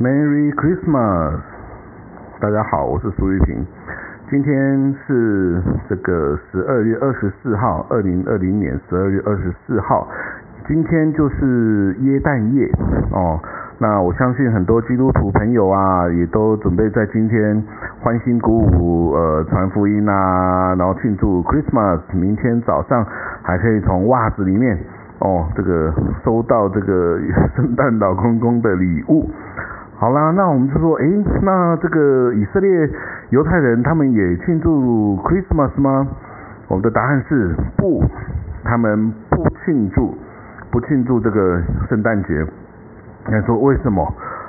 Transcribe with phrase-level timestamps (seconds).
[0.00, 1.40] Merry Christmas！
[2.38, 3.66] 大家好，我是苏玉平。
[4.30, 10.06] 今天是这个十二月二十四号，二零二零年十二月二十四号。
[10.68, 12.70] 今天就是耶诞夜
[13.10, 13.40] 哦。
[13.80, 17.60] 那我相信很多基督徒朋友啊，也都准备在今天
[18.00, 21.98] 欢欣鼓舞，呃，传福音啊，然后庆祝 Christmas。
[22.12, 23.04] 明天早上
[23.42, 24.78] 还可以从袜子里面
[25.18, 25.92] 哦，这个
[26.24, 27.18] 收到这个
[27.56, 29.28] 圣诞老公公的礼物。
[30.00, 32.88] 好啦，那我们就说，诶，那这个以色列
[33.30, 36.06] 犹太人他们也庆祝 Christmas 吗？
[36.68, 38.00] 我们的答案是不，
[38.62, 40.14] 他们不庆祝，
[40.70, 42.46] 不庆祝这个圣诞节。
[43.26, 44.04] 你说为什么？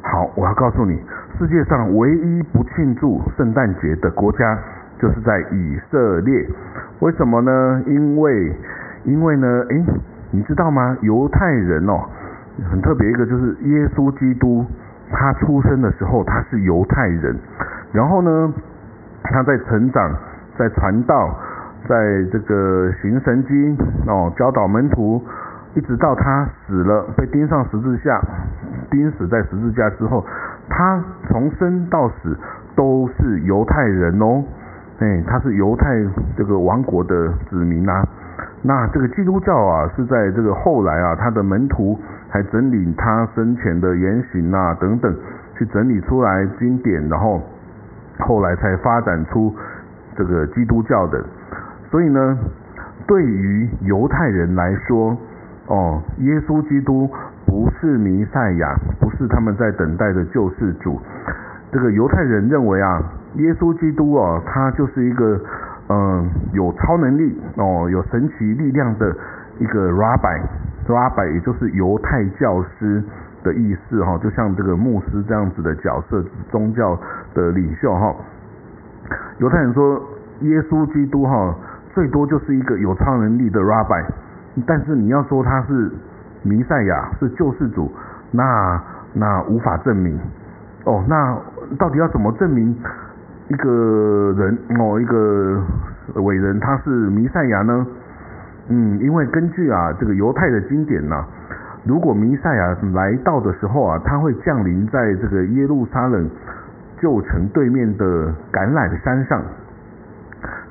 [0.00, 0.98] 好，我要告诉你，
[1.38, 4.58] 世界上唯一不庆祝圣诞节的国家
[4.98, 6.48] 就是在以色列。
[7.00, 7.82] 为什么呢？
[7.86, 8.50] 因为，
[9.04, 9.84] 因为呢，诶，
[10.30, 10.96] 你知道吗？
[11.02, 12.00] 犹太人哦，
[12.70, 14.64] 很特别一个就是耶稣基督，
[15.10, 17.36] 他出生的时候他是犹太人，
[17.92, 18.52] 然后呢，
[19.22, 20.10] 他在成长，
[20.58, 21.34] 在传道，
[21.88, 25.22] 在这个行神经哦，教导门徒。
[25.76, 28.20] 一直到他死了，被钉上十字架，
[28.92, 30.24] 钉死在十字架之后，
[30.68, 32.38] 他从生到死
[32.76, 34.44] 都是犹太人哦，
[35.00, 36.00] 哎，他是犹太
[36.36, 38.06] 这个王国的子民啊。
[38.62, 41.98] 那这个基督教啊，是在这个后来啊，他的门徒
[42.34, 45.14] 还整理他生前的言行啊等等，
[45.56, 47.40] 去整理出来经典，然后
[48.18, 49.54] 后来才发展出
[50.16, 51.24] 这个基督教的。
[51.92, 52.36] 所以呢，
[53.06, 55.16] 对于犹太人来说，
[55.68, 57.08] 哦，耶稣基督
[57.46, 61.00] 不是弥赛亚，不是他们在等待的救世主。
[61.70, 63.00] 这个犹太人认为啊，
[63.34, 65.40] 耶稣基督哦，他就是一个
[65.88, 69.16] 嗯有超能力哦，有神奇力量的
[69.60, 70.40] 一个 rabbi，
[70.86, 73.02] rabbi，也就是犹太教师
[73.42, 76.98] 的意思哈，就像这个牧师这样子的角色，宗教
[77.34, 78.14] 的领袖哈。
[79.38, 80.02] 犹太人说，
[80.40, 81.54] 耶稣基督哈，
[81.92, 84.04] 最多就是一个有超能力的 rabbi。
[84.66, 85.90] 但是你要说他是
[86.42, 87.90] 弥赛亚是救世主，
[88.30, 88.80] 那
[89.12, 90.18] 那无法证明
[90.84, 91.04] 哦。
[91.08, 91.36] 那
[91.76, 92.76] 到底要怎么证明
[93.48, 95.60] 一个人哦一个
[96.22, 97.86] 伟人他是弥赛亚呢？
[98.68, 101.24] 嗯，因为根据啊这个犹太的经典呐，
[101.84, 106.28] 如果弥赛亚来到的时候啊，他会降临在这个耶路撒冷
[107.00, 109.42] 旧城对面的橄榄山上，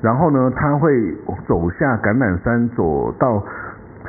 [0.00, 1.14] 然后呢他会
[1.46, 3.42] 走下橄榄山走到。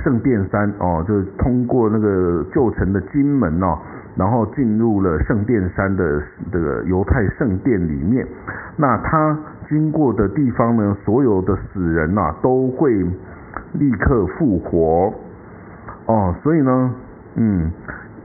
[0.04, 3.80] 圣殿山哦，就是通过那个旧城的金门哦，
[4.18, 6.22] 然后进入了圣殿山的
[6.52, 8.28] 这个犹太圣殿里面。
[8.76, 13.06] 那他经过的地方呢，所有的死人呐都会
[13.74, 15.14] 立刻复活
[16.06, 16.36] 哦。
[16.44, 16.94] 所以呢，
[17.36, 17.72] 嗯，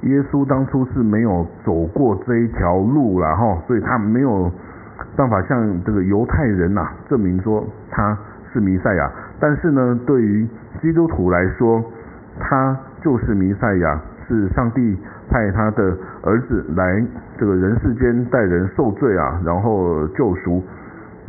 [0.02, 4.50] 耶稣当初是没有走过这一条路了哈，所以他没有
[5.16, 8.16] 办法向这个犹太人呐证明说他
[8.52, 9.10] 是弥赛亚。
[9.38, 10.46] 但是呢，对于
[10.80, 11.82] 基督徒来说，
[12.38, 14.96] 他就是弥赛亚，是上帝
[15.28, 17.02] 派他的儿子来
[17.38, 20.62] 这个人世间代人受罪啊，然后救赎，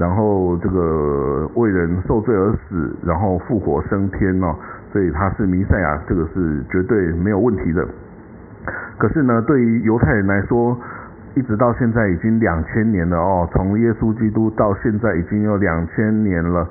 [0.01, 4.56] 然后这个为人受罪而死，然后复活升天哦，
[4.91, 7.88] 所以他是弥赛亚，这个是绝对没有问题的。
[8.97, 10.75] 可是呢，对于犹太人来说，
[11.35, 16.67] 一直到现在已经两千年了哦，从耶稣基督到现在已经有两千年了，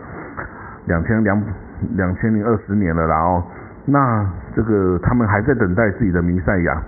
[0.87, 1.41] 两千两。
[1.97, 3.43] 两千零二十年了啦哦，
[3.87, 6.79] 那这个他们还在等待自己的弥赛亚。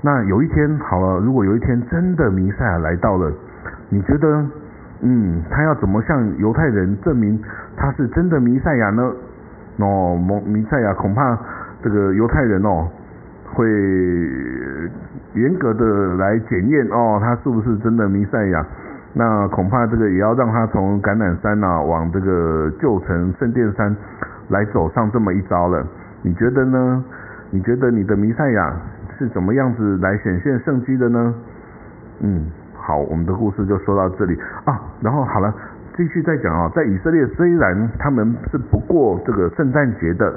[0.00, 3.30] 那有一天好了，如果有一天真的弥赛亚来到了，
[3.90, 4.42] 你觉得，
[5.00, 7.38] 嗯，他要怎么向犹太人证明
[7.76, 9.12] 他是真的弥赛亚呢？
[9.78, 11.38] 哦，弥弥赛亚恐怕
[11.82, 12.88] 这个犹太人哦
[13.52, 13.68] 会
[15.34, 18.64] 严格的来检验哦，他是不是真的弥赛亚？
[19.12, 23.94] 那恐怕这个也要让他从橄榄山呐往这个旧城圣殿山
[24.48, 25.86] 来走上这么一招了。
[26.22, 27.04] 你觉得呢？
[27.50, 28.74] 你觉得你的弥赛亚
[29.16, 31.34] 是怎么样子来显现圣迹的呢？
[32.20, 32.46] 嗯，
[32.86, 34.78] 好，我们的故事就说到这里啊。
[35.00, 35.52] 然后好了，
[35.96, 40.30] 继续再讲啊，在以色列虽然他们是不过这个圣诞节的。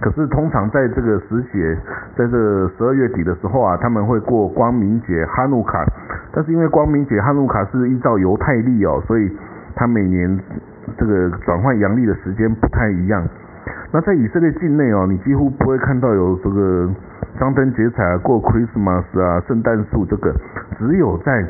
[0.00, 1.74] 可是通常在这个时节，
[2.16, 5.84] 在这十二月底的时候啊，他们会过光明节哈努卡。
[6.32, 9.30] 但是因为光明节哈努卡是依照犹太历哦，所以
[9.74, 10.38] 它每年
[10.98, 13.26] 这个转换阳历的时间不太一样。
[13.92, 16.90] 那在以色列境内哦，你几乎不会看到有这个
[17.38, 20.34] 张灯结彩啊过 Christmas 啊圣诞树这个，
[20.78, 21.46] 只有在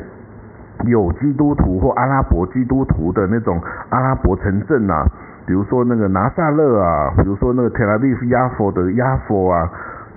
[0.85, 5.05] 有基督徒或阿拉伯基督徒的那种阿拉伯城镇啊。
[5.45, 9.67] 比如说那个拿撒勒啊，比如说那个 Tel Aviv 亚佛的亚佛啊，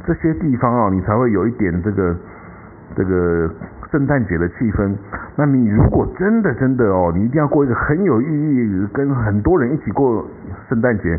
[0.07, 2.15] 这些地方啊，你才会有一点这个
[2.95, 3.51] 这个
[3.91, 4.95] 圣诞节的气氛。
[5.35, 10.23] 那你如果真的真的哦，你一定要过一个很有意义、跟很多人一起过
[10.69, 11.19] 圣诞节，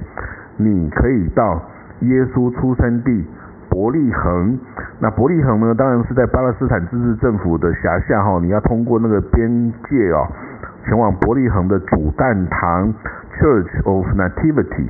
[0.57, 1.59] 你可以到
[2.01, 3.25] 耶稣出生地
[3.73, 4.55] 伯利恒。
[4.99, 9.49] 那伯利恒呢，当然是在巴勒斯坦自治政府的辖下哈，你要通过那个边
[9.89, 10.29] 界哦，
[10.85, 12.93] 前往伯利恒的主诞堂
[13.39, 14.87] Church of Nativity。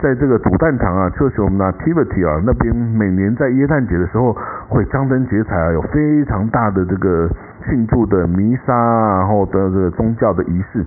[0.00, 4.32] 在这个主诞堂啊，Church of Nativity 啊，那边每年在耶诞节的时候
[4.68, 7.28] 会张灯结彩啊，有非常大的这个。
[7.68, 8.72] 庆祝的弥撒，
[9.18, 10.82] 然后的这个宗教的仪式，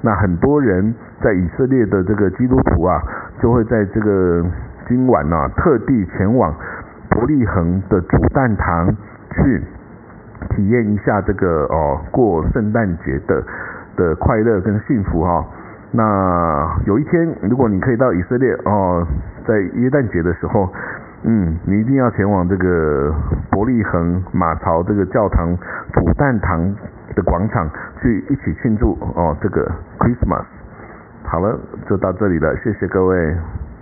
[0.00, 2.98] 那很多人在以色列的这个基督徒啊，
[3.42, 4.42] 就会在这个
[4.88, 6.52] 今晚啊，特地前往
[7.10, 8.94] 伯利恒的主诞堂
[9.30, 9.62] 去
[10.50, 13.42] 体验一下这个哦过圣诞节的
[13.96, 15.44] 的快乐跟幸福哈。
[15.92, 19.06] 那有一天，如果你可以到以色列哦，
[19.46, 20.68] 在耶诞节的时候。
[21.26, 23.10] 嗯，你一定要前往这个
[23.50, 25.56] 伯利恒马槽这个教堂
[25.90, 26.76] 主诞堂
[27.14, 27.66] 的广场
[27.98, 29.66] 去一起庆祝哦，这个
[29.98, 30.44] Christmas。
[31.22, 31.58] 好了，
[31.88, 33.34] 就到这里了，谢谢各位。